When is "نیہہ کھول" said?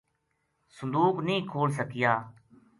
1.27-1.69